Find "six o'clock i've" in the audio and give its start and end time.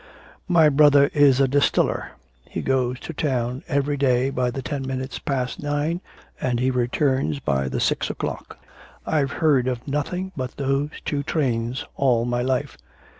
7.79-9.33